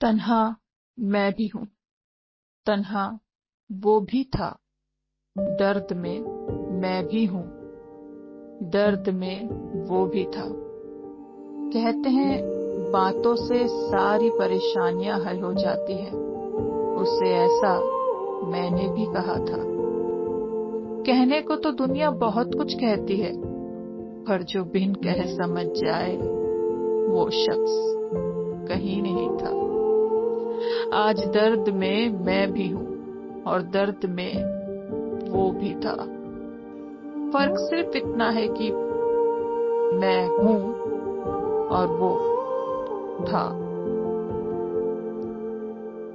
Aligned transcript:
तन्हा 0.00 0.56
मैं 0.98 1.32
भी 1.32 1.46
हूँ। 1.46 1.66
तन्हा 2.66 3.18
वो 3.72 4.00
भी 4.00 4.24
था। 4.24 4.58
दर्द 5.38 5.96
में 5.96 6.20
मैं 6.80 7.06
भी 7.06 7.24
हूँ। 7.24 7.42
दर्द 8.62 9.08
में 9.08 9.48
वो 9.88 10.06
भी 10.06 10.24
था। 10.24 10.48
कहते 11.72 12.10
हैं, 12.10 12.42
बातों 12.90 13.34
से 13.34 13.68
सारी 13.68 14.30
परेशानियाँ 14.30 15.24
हल 15.24 15.40
हो 15.40 15.54
जाती 15.54 15.92
है। 15.92 16.10
उसे 16.96 17.34
ऐसा 17.34 17.80
मैंने 18.46 18.88
भी 18.88 19.06
कहा 19.06 19.34
था। 19.34 19.58
कहने 21.02 21.40
को 21.40 21.56
तो 21.56 21.72
दुनिया 21.72 22.10
बहुत 22.10 22.54
कुछ 22.54 22.74
कहती 22.74 23.16
है, 23.16 23.32
पर 24.24 24.42
जो 24.42 24.64
बिन 24.64 24.94
कह 24.94 25.36
समझ 25.36 25.66
जाए, 25.66 26.16
वो 27.08 27.30
शख्स 27.30 27.98
कहीं 28.68 29.02
नहीं 29.02 29.28
था। 29.28 29.77
आज 30.92 31.24
दर्द 31.24 31.68
में 31.68 32.24
मैं 32.24 32.52
भी 32.52 32.68
हूँ 32.68 33.42
और 33.42 33.62
दर्द 33.62 34.00
में 34.04 34.44
वो 35.30 35.50
भी 35.50 35.74
था। 35.74 35.94
फ़र्क 37.32 37.58
सिर्फ़ 37.58 37.96
इतना 37.96 38.30
है 38.30 38.48
कि 38.48 38.70
मैं 39.96 40.28
हूँ 40.28 40.74
और 41.68 41.86
वो 41.86 42.16
था। 43.24 43.67